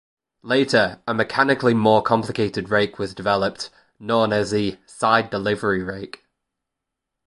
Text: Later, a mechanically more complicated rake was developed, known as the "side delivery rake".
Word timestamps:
Later, 0.41 0.99
a 1.07 1.13
mechanically 1.13 1.75
more 1.75 2.01
complicated 2.01 2.69
rake 2.71 2.97
was 2.97 3.13
developed, 3.13 3.69
known 3.99 4.33
as 4.33 4.49
the 4.49 4.79
"side 4.87 5.29
delivery 5.29 5.83
rake". 5.83 6.25